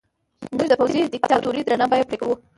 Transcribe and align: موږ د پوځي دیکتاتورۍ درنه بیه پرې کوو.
موږ 0.55 0.67
د 0.69 0.73
پوځي 0.79 0.99
دیکتاتورۍ 1.13 1.61
درنه 1.65 1.85
بیه 1.91 2.07
پرې 2.09 2.17
کوو. 2.21 2.35